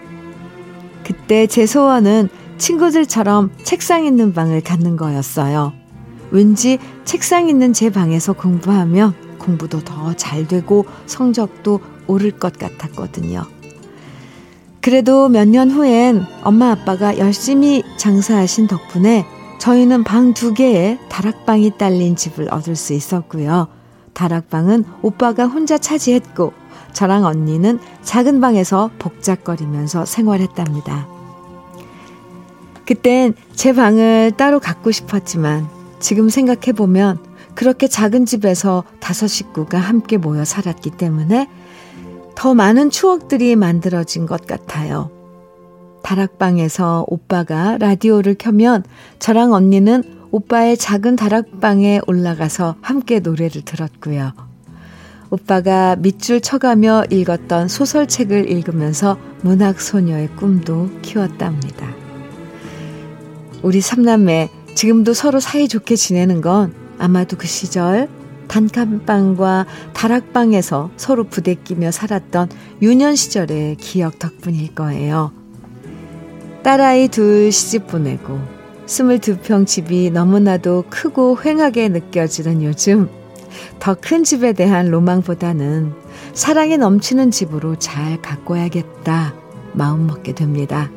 그때 1.05 1.47
제 1.47 1.67
소원은 1.67 2.31
친구들처럼 2.57 3.51
책상 3.63 4.07
있는 4.07 4.33
방을 4.33 4.63
갖는 4.63 4.97
거였어요. 4.97 5.75
왠지 6.31 6.79
책상 7.05 7.51
있는 7.51 7.75
제 7.75 7.91
방에서 7.91 8.33
공부하면 8.33 9.13
공부도 9.39 9.81
더 9.81 10.15
잘 10.15 10.49
되고 10.49 10.87
성적도 11.05 11.81
오를 12.07 12.31
것 12.31 12.59
같았거든요. 12.59 13.45
그래도 14.81 15.29
몇 15.29 15.47
년 15.47 15.71
후엔 15.71 16.23
엄마 16.43 16.71
아빠가 16.71 17.19
열심히 17.19 17.83
장사하신 17.99 18.67
덕분에 18.67 19.27
저희는 19.59 20.05
방 20.05 20.33
두 20.33 20.55
개에 20.55 20.99
다락방이 21.11 21.77
딸린 21.77 22.17
집을 22.17 22.49
얻을 22.51 22.77
수 22.77 22.95
있었고요. 22.95 23.69
다락방은 24.13 24.85
오빠가 25.03 25.47
혼자 25.47 25.79
차지했고 25.79 26.53
저랑 26.93 27.25
언니는 27.25 27.79
작은 28.03 28.41
방에서 28.41 28.91
복작거리면서 28.99 30.05
생활했답니다. 30.05 31.07
그땐 32.87 33.35
제 33.55 33.73
방을 33.73 34.33
따로 34.37 34.59
갖고 34.59 34.91
싶었지만 34.91 35.69
지금 36.01 36.29
생각해보면 36.29 37.19
그렇게 37.55 37.87
작은 37.89 38.27
집에서 38.27 38.85
다섯 39.01 39.27
식구가 39.27 39.79
함께 39.79 40.17
모여 40.17 40.45
살았기 40.45 40.91
때문에 40.91 41.49
더 42.35 42.55
많은 42.55 42.91
추억들이 42.91 43.55
만들어진 43.55 44.27
것 44.27 44.47
같아요. 44.47 45.11
다락방에서 46.03 47.05
오빠가 47.07 47.77
라디오를 47.79 48.35
켜면 48.35 48.83
저랑 49.19 49.53
언니는 49.53 50.20
오빠의 50.33 50.77
작은 50.77 51.17
다락방에 51.17 52.01
올라가서 52.07 52.77
함께 52.81 53.19
노래를 53.19 53.63
들었고요. 53.63 54.33
오빠가 55.31 55.97
밑줄 55.97 56.41
쳐가며 56.41 57.05
읽었던 57.11 57.69
소설책을 57.69 58.51
읽으면서 58.51 59.19
문학소녀의 59.43 60.37
꿈도 60.37 60.91
키웠답니다. 61.03 61.89
우리 63.63 63.81
삼남매 63.81 64.51
지금도 64.75 65.15
서로 65.15 65.41
사이좋게 65.41 65.97
지내는 65.97 66.41
건 66.41 66.75
아마도 66.99 67.37
그 67.37 67.47
시절 67.47 68.09
단칸방과 68.49 69.67
다락방에서 69.93 70.91
서로 70.97 71.25
부대끼며 71.25 71.93
살았던 71.93 72.49
유년 72.83 73.15
시절의 73.15 73.77
기억 73.77 74.19
덕분일 74.19 74.75
거예요. 74.75 75.33
딸아이 76.63 77.09
둘 77.09 77.53
시집 77.53 77.87
보내고 77.87 78.60
22평 78.91 79.69
집이 79.69 80.11
너무나도 80.11 80.87
크고 80.91 81.37
휑하게 81.37 81.93
느껴지는 81.93 82.65
요즘 82.65 83.09
더 83.79 83.95
큰 83.95 84.25
집에 84.25 84.53
대한 84.53 84.91
로망보다는 84.91 85.93
사랑이 86.33 86.77
넘치는 86.77 87.31
집으로 87.31 87.77
잘 87.77 88.21
가꿔야겠다 88.21 89.35
마음 89.75 90.09
먹게 90.09 90.35
됩니다. 90.35 90.91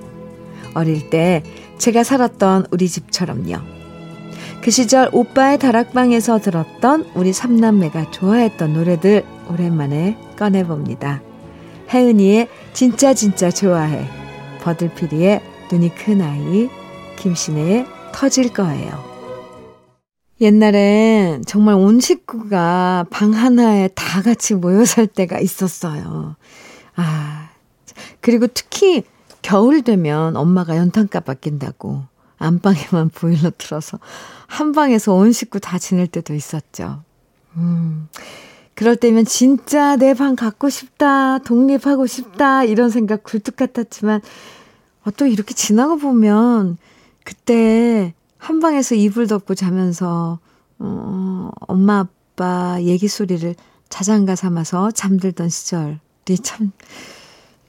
어릴 0.73 1.11
때 1.11 1.43
제가 1.77 2.03
살았던 2.03 2.65
우리 2.71 2.89
집처럼요. 2.89 3.57
그 4.63 4.71
시절 4.71 5.09
오빠의 5.11 5.59
다락방에서 5.59 6.39
들었던 6.39 7.05
우리 7.13 7.31
삼남매가 7.31 8.09
좋아했던 8.09 8.73
노래들 8.73 9.23
오랜만에 9.51 10.17
꺼내봅니다. 10.35 11.21
혜은이의 11.93 12.47
진짜 12.73 13.13
진짜 13.13 13.51
좋아해. 13.51 14.07
버들피리의 14.61 15.41
눈이 15.71 15.93
큰 15.93 16.21
아이. 16.21 16.82
김신혜의 17.23 17.85
터질 18.11 18.51
거예요. 18.51 19.01
옛날엔 20.41 21.45
정말 21.45 21.75
온 21.75 22.01
식구가 22.01 23.05
방 23.09 23.33
하나에 23.33 23.87
다 23.95 24.21
같이 24.21 24.55
모여 24.55 24.83
살 24.83 25.07
때가 25.07 25.39
있었어요. 25.39 26.35
아, 26.97 27.49
그리고 28.19 28.47
특히 28.47 29.03
겨울 29.41 29.83
되면 29.83 30.35
엄마가 30.35 30.75
연탄값 30.75 31.29
아낀다고 31.29 32.03
안방에만 32.39 33.07
보일러 33.15 33.51
틀어서 33.57 33.99
한 34.47 34.73
방에서 34.73 35.13
온 35.13 35.31
식구 35.31 35.61
다 35.61 35.79
지낼 35.79 36.07
때도 36.07 36.33
있었죠. 36.33 37.03
음. 37.55 38.09
그럴 38.75 38.97
때면 38.97 39.23
진짜 39.23 39.95
내 39.95 40.13
방 40.13 40.35
갖고 40.35 40.67
싶다, 40.67 41.37
독립하고 41.39 42.05
싶다, 42.05 42.65
이런 42.65 42.89
생각 42.89 43.23
굴뚝 43.23 43.55
같았지만, 43.55 44.19
어, 45.05 45.11
또 45.11 45.25
이렇게 45.25 45.53
지나가 45.53 45.95
보면, 45.95 46.77
그때 47.23 48.13
한 48.37 48.59
방에서 48.59 48.95
이불 48.95 49.27
덮고 49.27 49.55
자면서, 49.55 50.39
어, 50.79 51.49
엄마, 51.61 52.07
아빠 52.33 52.81
얘기 52.81 53.07
소리를 53.07 53.55
자장가 53.89 54.35
삼아서 54.35 54.91
잠들던 54.91 55.49
시절이 55.49 56.39
참 56.41 56.71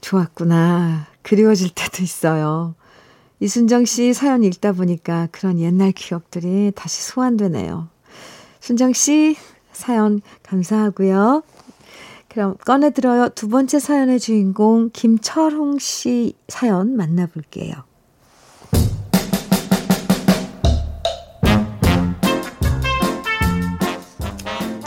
좋았구나. 0.01 1.07
그리워질 1.21 1.69
때도 1.75 2.03
있어요. 2.03 2.75
이순정 3.39 3.85
씨 3.85 4.13
사연 4.13 4.43
읽다 4.43 4.71
보니까 4.71 5.27
그런 5.31 5.59
옛날 5.59 5.91
기억들이 5.91 6.71
다시 6.75 7.03
소환되네요. 7.03 7.89
순정 8.59 8.93
씨 8.93 9.35
사연 9.71 10.21
감사하고요. 10.43 11.43
그럼 12.27 12.57
꺼내들어요. 12.57 13.29
두 13.29 13.47
번째 13.47 13.79
사연의 13.79 14.19
주인공 14.19 14.89
김철홍 14.91 15.79
씨 15.79 16.33
사연 16.47 16.95
만나볼게요. 16.95 17.75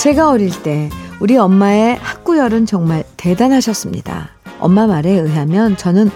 제가 0.09 0.31
어릴 0.31 0.51
때 0.63 0.89
우리 1.21 1.37
엄마의 1.37 1.97
학구열은 1.97 2.65
정말 2.65 3.05
대단하셨습니다. 3.19 4.31
엄마 4.59 4.87
말에 4.87 5.11
의하면 5.11 5.77
저는 5.77 6.11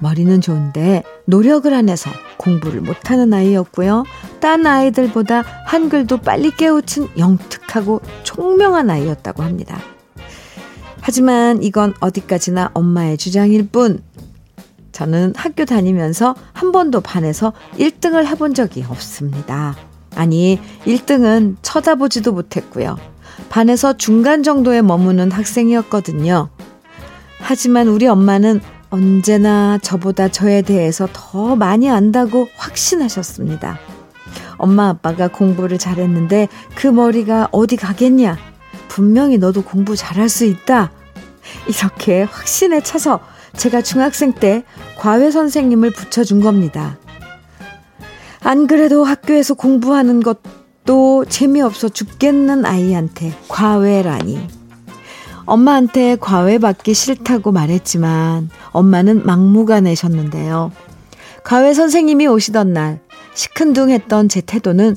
머리는 0.00 0.42
좋은데 0.42 1.02
노력을 1.24 1.72
안 1.72 1.88
해서 1.88 2.10
공부를 2.36 2.82
못하는 2.82 3.32
아이였고요. 3.32 4.04
딴 4.40 4.66
아이들보다 4.66 5.44
한글도 5.64 6.18
빨리 6.18 6.50
깨우친 6.50 7.08
영특하고 7.16 8.02
총명한 8.22 8.90
아이였다고 8.90 9.42
합니다. 9.42 9.78
하지만 11.00 11.62
이건 11.62 11.94
어디까지나 12.00 12.72
엄마의 12.74 13.16
주장일 13.16 13.68
뿐. 13.68 14.02
저는 14.92 15.32
학교 15.34 15.64
다니면서 15.64 16.34
한 16.52 16.70
번도 16.70 17.00
반에서 17.00 17.54
1등을 17.78 18.26
해본 18.26 18.52
적이 18.52 18.84
없습니다. 18.90 19.74
아니, 20.16 20.60
1등은 20.84 21.56
쳐다보지도 21.62 22.32
못했고요. 22.32 22.98
반에서 23.48 23.96
중간 23.96 24.42
정도에 24.42 24.82
머무는 24.82 25.30
학생이었거든요. 25.30 26.50
하지만 27.40 27.88
우리 27.88 28.06
엄마는 28.06 28.60
언제나 28.90 29.78
저보다 29.82 30.28
저에 30.28 30.62
대해서 30.62 31.08
더 31.12 31.56
많이 31.56 31.90
안다고 31.90 32.48
확신하셨습니다. 32.56 33.78
엄마 34.56 34.88
아빠가 34.88 35.28
공부를 35.28 35.78
잘했는데 35.78 36.48
그 36.74 36.86
머리가 36.86 37.48
어디 37.52 37.76
가겠냐? 37.76 38.36
분명히 38.88 39.38
너도 39.38 39.62
공부 39.62 39.94
잘할 39.94 40.28
수 40.28 40.44
있다. 40.44 40.90
이렇게 41.66 42.22
확신에 42.22 42.80
차서 42.82 43.20
제가 43.56 43.82
중학생 43.82 44.32
때 44.32 44.64
과외 44.96 45.30
선생님을 45.30 45.92
붙여준 45.92 46.40
겁니다. 46.40 46.98
안 48.40 48.66
그래도 48.66 49.04
학교에서 49.04 49.54
공부하는 49.54 50.20
것 50.20 50.38
도 50.88 51.26
재미없어 51.26 51.90
죽겠는 51.90 52.64
아이한테 52.64 53.34
과외라니. 53.48 54.40
엄마한테 55.44 56.16
과외받기 56.16 56.94
싫다고 56.94 57.52
말했지만 57.52 58.48
엄마는 58.70 59.26
막무가내셨는데요. 59.26 60.72
과외 61.44 61.74
선생님이 61.74 62.26
오시던 62.28 62.72
날 62.72 63.00
시큰둥했던 63.34 64.30
제 64.30 64.40
태도는 64.40 64.96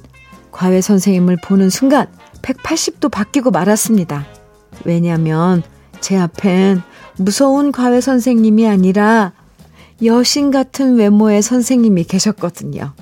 과외 0.53 0.79
선생님을 0.79 1.39
보는 1.43 1.69
순간 1.69 2.07
180도 2.41 3.11
바뀌고 3.11 3.51
말았습니다. 3.51 4.25
왜냐면 4.85 5.61
제 5.99 6.15
앞엔 6.15 6.83
무서운 7.17 7.73
과외 7.73 7.99
선생님이 7.99 8.65
아니라 8.65 9.33
여신 10.05 10.51
같은 10.51 10.95
외모의 10.95 11.41
선생님이 11.41 12.05
계셨거든요. 12.05 12.93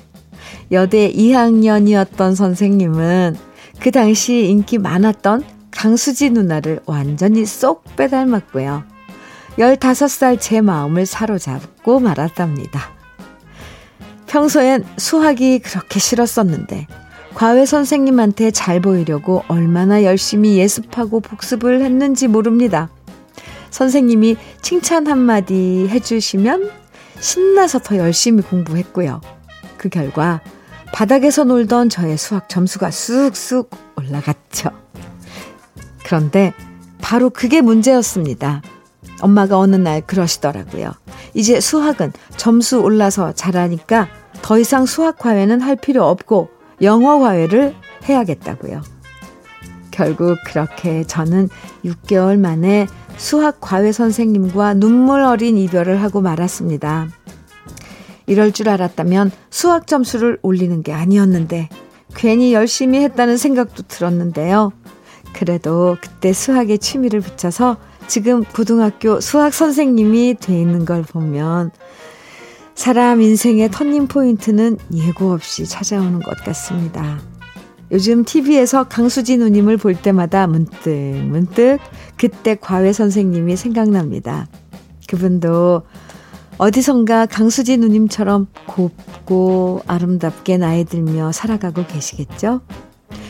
여대 0.71 1.12
2학년이었던 1.12 2.35
선생님은 2.35 3.38
그 3.79 3.91
당시 3.91 4.49
인기 4.49 4.77
많았던 4.77 5.43
강수지 5.71 6.29
누나를 6.29 6.81
완전히 6.85 7.45
쏙 7.45 7.83
빼닮았고요. 7.95 8.83
15살 9.57 10.38
제 10.39 10.62
마음을 10.62 11.05
사로잡고 11.05 11.99
말았답니다. 11.99 12.91
평소엔 14.27 14.85
수학이 14.97 15.59
그렇게 15.59 15.99
싫었었는데 15.99 16.88
과외 17.33 17.65
선생님한테 17.65 18.51
잘 18.51 18.81
보이려고 18.81 19.43
얼마나 19.47 20.03
열심히 20.03 20.57
예습하고 20.57 21.19
복습을 21.21 21.81
했는지 21.81 22.27
모릅니다. 22.27 22.89
선생님이 23.69 24.35
칭찬 24.62 25.07
한마디 25.07 25.88
해주시면 25.89 26.69
신나서 27.19 27.79
더 27.79 27.97
열심히 27.97 28.43
공부했고요. 28.43 29.21
그 29.79 29.89
결과 29.89 30.41
바닥에서 30.93 31.45
놀던 31.45 31.89
저의 31.89 32.17
수학 32.17 32.49
점수가 32.49 32.91
쑥쑥 32.91 33.71
올라갔죠. 33.95 34.69
그런데 36.05 36.53
바로 37.01 37.29
그게 37.29 37.61
문제였습니다. 37.61 38.61
엄마가 39.21 39.57
어느 39.57 39.75
날 39.75 40.01
그러시더라고요. 40.01 40.91
이제 41.33 41.59
수학은 41.59 42.11
점수 42.37 42.79
올라서 42.79 43.31
잘하니까 43.33 44.09
더 44.41 44.59
이상 44.59 44.85
수학 44.85 45.17
과외는 45.17 45.61
할 45.61 45.75
필요 45.75 46.05
없고 46.05 46.49
영어 46.81 47.19
과외를 47.19 47.75
해야겠다고요. 48.07 48.81
결국 49.91 50.37
그렇게 50.45 51.03
저는 51.03 51.49
6개월 51.85 52.39
만에 52.39 52.87
수학 53.17 53.59
과외 53.59 53.91
선생님과 53.91 54.75
눈물 54.75 55.21
어린 55.21 55.57
이별을 55.57 56.01
하고 56.01 56.21
말았습니다. 56.21 57.09
이럴 58.29 58.51
줄 58.51 58.69
알았다면 58.69 59.31
수학 59.49 59.87
점수를 59.87 60.37
올리는 60.43 60.83
게 60.83 60.93
아니었는데 60.93 61.67
괜히 62.15 62.53
열심히 62.53 62.99
했다는 62.99 63.37
생각도 63.37 63.83
들었는데요. 63.87 64.71
그래도 65.33 65.97
그때 65.99 66.31
수학에 66.31 66.77
취미를 66.77 67.21
붙여서 67.21 67.77
지금 68.07 68.43
고등학교 68.43 69.19
수학 69.19 69.53
선생님이 69.53 70.35
돼 70.39 70.59
있는 70.59 70.85
걸 70.85 71.01
보면 71.01 71.71
사람 72.75 73.21
인생의 73.21 73.71
터닝 73.71 74.07
포인트는 74.07 74.77
예고 74.93 75.33
없이 75.33 75.65
찾아오는 75.65 76.19
것 76.21 76.37
같습니다. 76.43 77.19
요즘 77.91 78.23
TV에서 78.23 78.83
강수지 78.83 79.37
누님을 79.37 79.77
볼 79.77 79.95
때마다 79.95 80.45
문득 80.45 80.91
문득 80.91 81.79
그때 82.15 82.55
과외 82.55 82.93
선생님이 82.93 83.57
생각납니다. 83.57 84.47
그분도 85.07 85.81
어디선가 86.60 87.26
강수지 87.26 87.78
누님처럼 87.78 88.48
곱고 88.67 89.82
아름답게 89.88 90.58
나이 90.58 90.84
들며 90.84 91.32
살아가고 91.32 91.86
계시겠죠? 91.88 92.60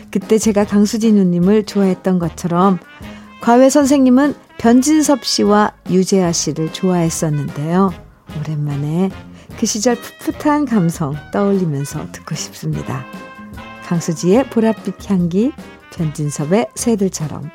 그때 0.09 0.39
제가 0.39 0.65
강수지 0.65 1.11
누님을 1.11 1.65
좋아했던 1.67 2.17
것처럼 2.17 2.79
과외 3.41 3.69
선생님은 3.69 4.33
변진섭 4.57 5.23
씨와 5.23 5.73
유재하 5.91 6.31
씨를 6.31 6.73
좋아했었는데요. 6.73 7.93
오랜만에 8.39 9.11
그 9.59 9.67
시절 9.67 9.95
풋풋한 9.95 10.65
감성 10.65 11.15
떠올리면서 11.31 12.11
듣고 12.11 12.33
싶습니다. 12.33 13.05
강수지의 13.85 14.45
보랏빛 14.45 15.07
향기, 15.07 15.51
변진섭의 15.93 16.69
새들처럼, 16.73 17.51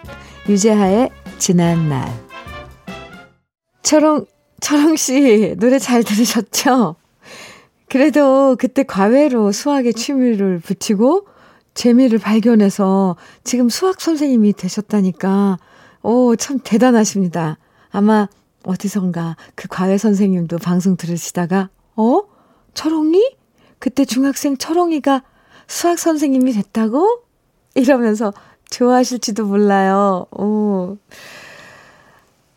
유재하의 0.48 1.10
지난 1.38 1.88
날. 1.88 2.08
철옹 3.82 4.26
철웅 4.64 4.96
씨, 4.96 5.54
노래 5.58 5.78
잘 5.78 6.02
들으셨죠? 6.02 6.96
그래도 7.90 8.56
그때 8.58 8.82
과외로 8.82 9.52
수학에 9.52 9.92
취미를 9.92 10.58
붙이고 10.58 11.26
재미를 11.74 12.18
발견해서 12.18 13.16
지금 13.44 13.68
수학 13.68 14.00
선생님이 14.00 14.54
되셨다니까, 14.54 15.58
오, 16.02 16.34
참 16.36 16.60
대단하십니다. 16.64 17.58
아마 17.90 18.26
어디선가 18.64 19.36
그 19.54 19.68
과외 19.68 19.98
선생님도 19.98 20.56
방송 20.56 20.96
들으시다가, 20.96 21.68
어? 21.96 22.22
철옹이? 22.72 23.36
그때 23.78 24.06
중학생 24.06 24.56
철옹이가 24.56 25.24
수학 25.66 25.98
선생님이 25.98 26.54
됐다고? 26.54 27.18
이러면서 27.74 28.32
좋아하실지도 28.70 29.44
몰라요. 29.44 30.24
오. 30.30 30.96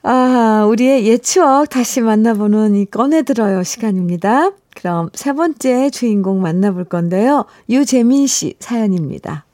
아, 0.10 0.65
우리의 0.70 1.06
옛 1.06 1.17
추억 1.22 1.67
다시 1.67 2.00
만나보는 2.00 2.78
이 2.78 2.86
꺼내들어요 2.86 3.63
시간입니다. 3.63 4.52
그럼 4.74 5.10
세 5.13 5.34
번째 5.34 5.89
주인공 5.89 6.41
만나볼 6.41 6.86
건데요. 6.86 7.43
유재민 7.70 8.26
씨 8.26 8.56
사연입니다. 8.58 9.46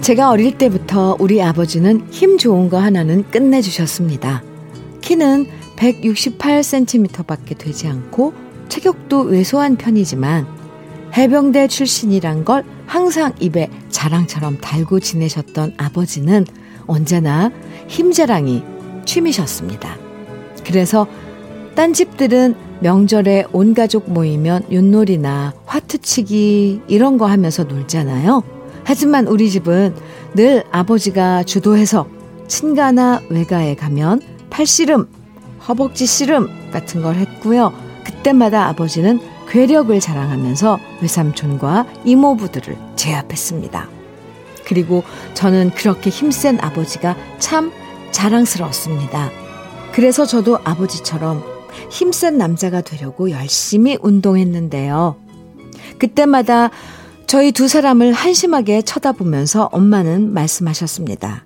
제가 0.00 0.30
어릴 0.30 0.56
때부터 0.56 1.16
우리 1.18 1.42
아버지는 1.42 2.06
힘 2.12 2.38
좋은 2.38 2.68
거 2.68 2.78
하나는 2.78 3.28
끝내주셨습니다. 3.28 4.44
키는 5.00 5.57
168cm밖에 5.78 7.56
되지 7.56 7.86
않고 7.88 8.34
체격도 8.68 9.22
왜소한 9.22 9.76
편이지만 9.76 10.46
해병대 11.16 11.68
출신이란 11.68 12.44
걸 12.44 12.64
항상 12.86 13.32
입에 13.40 13.70
자랑처럼 13.88 14.58
달고 14.60 15.00
지내셨던 15.00 15.74
아버지는 15.76 16.44
언제나 16.86 17.50
힘자랑이 17.86 18.62
취미셨습니다. 19.04 19.96
그래서 20.66 21.06
딴 21.74 21.92
집들은 21.92 22.54
명절에 22.80 23.46
온 23.52 23.74
가족 23.74 24.10
모이면 24.10 24.66
윷놀이나 24.70 25.54
화투치기 25.64 26.82
이런 26.88 27.18
거 27.18 27.26
하면서 27.26 27.64
놀잖아요. 27.64 28.42
하지만 28.84 29.26
우리 29.26 29.50
집은 29.50 29.94
늘 30.34 30.64
아버지가 30.70 31.42
주도해서 31.44 32.08
친가나 32.46 33.20
외가에 33.28 33.74
가면 33.74 34.20
팔씨름, 34.50 35.08
허벅지 35.68 36.06
씨름 36.06 36.48
같은 36.70 37.02
걸 37.02 37.16
했고요. 37.16 37.72
그때마다 38.04 38.66
아버지는 38.66 39.20
괴력을 39.48 39.98
자랑하면서 39.98 40.78
외삼촌과 41.02 41.86
이모부들을 42.04 42.76
제압했습니다. 42.96 43.88
그리고 44.66 45.02
저는 45.34 45.70
그렇게 45.70 46.10
힘센 46.10 46.58
아버지가 46.60 47.16
참 47.38 47.72
자랑스러웠습니다. 48.10 49.30
그래서 49.92 50.26
저도 50.26 50.58
아버지처럼 50.64 51.42
힘센 51.90 52.36
남자가 52.36 52.80
되려고 52.80 53.30
열심히 53.30 53.96
운동했는데요. 54.00 55.16
그때마다 55.98 56.70
저희 57.26 57.52
두 57.52 57.68
사람을 57.68 58.12
한심하게 58.12 58.82
쳐다보면서 58.82 59.68
엄마는 59.72 60.32
말씀하셨습니다. 60.32 61.44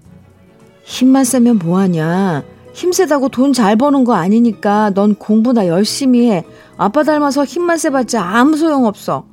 힘만 0.84 1.24
세면 1.24 1.58
뭐하냐. 1.58 2.44
힘세다고 2.72 3.28
돈 3.28 3.52
잘 3.52 3.76
버는 3.76 4.04
거 4.04 4.14
아니니까 4.14 4.90
넌 4.94 5.14
공부나 5.14 5.66
열심히 5.66 6.30
해. 6.30 6.44
아빠 6.76 7.02
닮아서 7.02 7.44
힘만 7.44 7.76
세봤자 7.78 8.22
아무 8.22 8.56
소용 8.56 8.86
없어. 8.86 9.24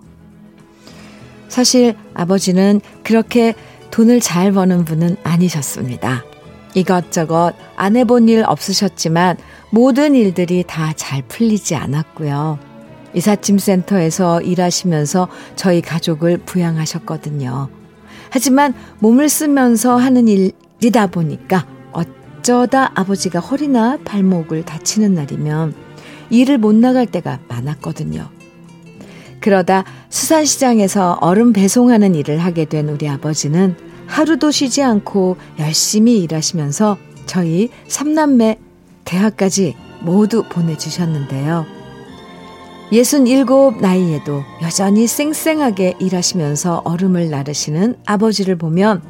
사실 1.48 1.96
아버지는 2.14 2.82
그렇게 3.04 3.56
돈을 3.92 4.20
잘 4.20 4.52
버는 4.52 4.86
분은 4.86 5.18
아니셨습니다. 5.24 6.24
이것저것 6.76 7.54
안 7.76 7.96
해본 7.96 8.30
일 8.30 8.44
없으셨지만 8.46 9.38
모든 9.72 10.14
일들이 10.16 10.64
다 10.68 10.94
잘 10.96 11.24
풀리지 11.28 11.76
않았고요. 11.76 12.60
이삿짐 13.16 13.58
센터에서 13.58 14.42
일하시면서 14.42 15.30
저희 15.56 15.82
가족을 15.82 16.38
부양하셨거든요. 16.40 17.70
하지만 18.30 18.76
몸을 19.00 19.30
쓰면서 19.30 19.98
하는 19.98 20.28
일이다 20.28 21.08
보니까 21.08 21.66
어쩌다 22.40 22.92
아버지가 22.96 23.40
허리나 23.40 23.98
발목을 24.06 24.64
다치는 24.64 25.14
날이면 25.14 25.74
일을 26.30 26.58
못 26.58 26.74
나갈 26.74 27.06
때가 27.06 27.40
많았거든요. 27.50 28.30
그러다 29.42 29.84
수산시장에서 30.10 31.18
얼음 31.22 31.54
배송하는 31.54 32.16
일을 32.16 32.40
하게 32.40 32.66
된 32.66 32.88
우리 32.90 33.08
아버지는 33.10 33.76
하루도 34.08 34.52
쉬지 34.52 34.82
않고 34.82 35.38
열심히 35.60 36.20
일하시면서 36.24 36.98
저희 37.26 37.70
삼남매 37.88 38.58
대학까지 39.04 39.76
모두 40.02 40.44
보내주셨는데요. 40.44 41.66
67 42.92 43.82
나이에도 43.82 44.44
여전히 44.64 45.08
쌩쌩하게 45.08 45.96
일하시면서 46.00 46.84
얼음을 46.86 47.30
나르시는 47.30 47.98
아버지를 48.06 48.56
보면 48.56 49.02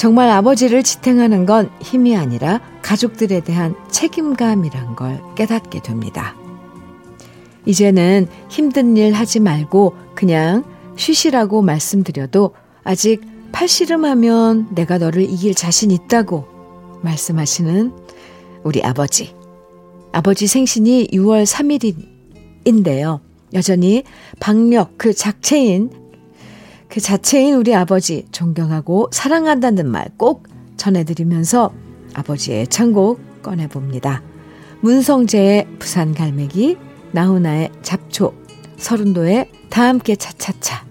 정말 0.00 0.30
아버지를 0.30 0.82
지탱하는 0.82 1.44
건 1.44 1.70
힘이 1.82 2.16
아니라 2.16 2.62
가족들에 2.80 3.40
대한 3.40 3.74
책임감이란 3.90 4.96
걸 4.96 5.20
깨닫게 5.34 5.82
됩니다. 5.82 6.34
이제는 7.66 8.26
힘든 8.48 8.96
일 8.96 9.12
하지 9.12 9.40
말고 9.40 9.94
그냥 10.14 10.64
쉬시라고 10.96 11.60
말씀드려도 11.60 12.54
아직 12.82 13.20
팔씨름하면 13.52 14.68
내가 14.74 14.96
너를 14.96 15.20
이길 15.20 15.54
자신 15.54 15.90
있다고 15.90 16.46
말씀하시는 17.02 17.92
우리 18.64 18.82
아버지. 18.82 19.34
아버지 20.12 20.46
생신이 20.46 21.08
6월 21.08 21.44
3일인데요. 22.64 23.20
여전히 23.52 24.04
박력 24.38 24.96
그 24.96 25.12
작체인 25.12 25.99
그 26.90 27.00
자체인 27.00 27.54
우리 27.54 27.74
아버지 27.74 28.26
존경하고 28.32 29.08
사랑한다는 29.12 29.86
말 29.86 30.08
꼭 30.16 30.48
전해드리면서 30.76 31.72
아버지의 32.14 32.66
창곡 32.68 33.42
꺼내봅니다. 33.42 34.22
문성재의 34.80 35.66
부산 35.78 36.14
갈매기, 36.14 36.78
나훈아의 37.12 37.70
잡초, 37.82 38.34
서른도의 38.78 39.50
다 39.68 39.86
함께 39.88 40.16
차차차. 40.16 40.86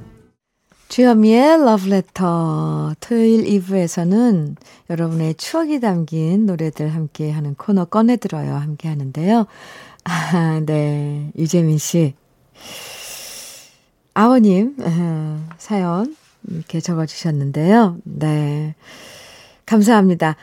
주현미의 0.89 1.65
러브레터. 1.65 2.93
토요일 2.99 3.45
2부에서는 3.45 4.55
여러분의 4.89 5.35
추억이 5.35 5.79
담긴 5.79 6.45
노래들 6.45 6.93
함께 6.93 7.31
하는 7.31 7.55
코너 7.55 7.85
꺼내들어요. 7.85 8.55
함께 8.55 8.87
하는데요. 8.89 9.45
아, 10.03 10.61
네. 10.65 11.31
유재민 11.37 11.77
씨. 11.77 12.13
아버님, 14.13 14.75
사연 15.57 16.15
이렇게 16.47 16.79
적어주셨는데요. 16.79 17.97
네. 18.03 18.75
감사합니다. 19.65 20.35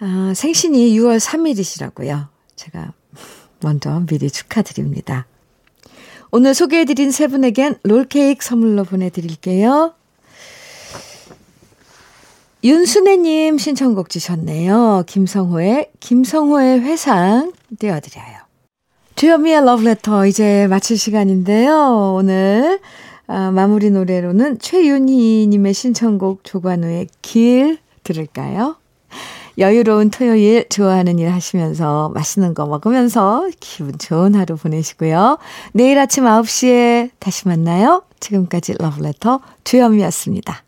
아, 0.00 0.32
생신이 0.34 0.98
6월 0.98 1.20
3일이시라고요. 1.20 2.28
제가 2.56 2.92
먼저 3.60 4.02
미리 4.06 4.30
축하드립니다. 4.30 5.26
오늘 6.30 6.54
소개해드린 6.54 7.10
세 7.10 7.26
분에겐 7.26 7.78
롤케이크 7.82 8.44
선물로 8.44 8.84
보내드릴게요. 8.84 9.94
윤순애님 12.62 13.58
신청곡 13.58 14.08
주셨네요. 14.10 15.04
김성호의, 15.06 15.90
김성호의 16.00 16.80
회상 16.80 17.52
띄워드려요. 17.78 18.38
주현미의 19.16 19.64
러브레터 19.64 20.26
이제 20.26 20.66
마칠 20.68 20.96
시간인데요. 20.96 22.14
오늘 22.16 22.80
아, 23.32 23.52
마무리 23.52 23.92
노래로는 23.92 24.58
최윤희님의 24.58 25.72
신청곡 25.72 26.42
조관우의 26.42 27.06
길 27.22 27.78
들을까요? 28.02 28.74
여유로운 29.56 30.10
토요일 30.10 30.68
좋아하는 30.68 31.20
일 31.20 31.30
하시면서 31.30 32.10
맛있는 32.12 32.54
거 32.54 32.66
먹으면서 32.66 33.48
기분 33.60 33.96
좋은 33.98 34.34
하루 34.34 34.56
보내시고요. 34.56 35.38
내일 35.72 36.00
아침 36.00 36.24
9시에 36.24 37.10
다시 37.20 37.46
만나요. 37.46 38.02
지금까지 38.18 38.74
러브레터 38.80 39.38
주현미였습니다. 39.62 40.52